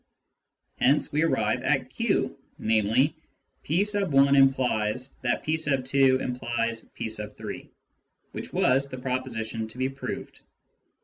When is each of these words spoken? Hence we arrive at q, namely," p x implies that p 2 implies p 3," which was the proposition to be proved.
Hence 0.79 1.11
we 1.11 1.21
arrive 1.21 1.61
at 1.61 1.91
q, 1.91 2.35
namely," 2.57 3.15
p 3.63 3.81
x 3.81 3.93
implies 3.93 5.11
that 5.21 5.43
p 5.43 5.57
2 5.57 6.17
implies 6.19 6.83
p 6.95 7.07
3," 7.07 7.69
which 8.31 8.51
was 8.51 8.89
the 8.89 8.97
proposition 8.97 9.67
to 9.67 9.77
be 9.77 9.89
proved. 9.89 10.39